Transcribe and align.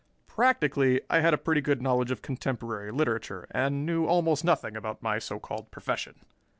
Practically 0.25 0.99
I 1.11 1.19
had 1.19 1.31
a 1.31 1.37
pretty 1.37 1.61
good 1.61 1.79
knowledge 1.79 2.09
of 2.09 2.23
contemporary 2.23 2.91
literature 2.91 3.45
and 3.51 3.85
knew 3.85 4.07
almost 4.07 4.43
nothing 4.43 4.75
about 4.75 5.03
my 5.03 5.19
so 5.19 5.37
called 5.39 5.69
profession. 5.69 6.15